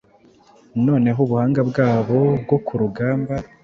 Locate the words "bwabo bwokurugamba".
1.69-3.33